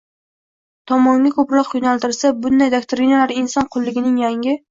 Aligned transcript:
tomonga 0.91 1.31
ko‘proq 1.35 1.75
yo‘naltirilsa, 1.77 2.33
bunday 2.45 2.73
doktrinalar 2.75 3.35
inson 3.43 3.71
qulligining 3.77 4.19
yangi 4.25 4.59